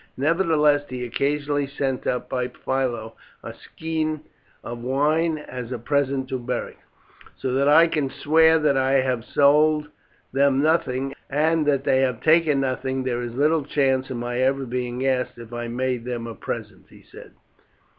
[0.17, 3.13] Nevertheless he occasionally sent up by Philo
[3.43, 4.21] a skin
[4.63, 6.79] of wine as a present to Beric.
[7.37, 9.89] "So that I can swear that I have sold
[10.33, 14.65] them nothing, and that they have taken nothing, there is little chance of my ever
[14.65, 17.33] being asked if I made them a present," he said.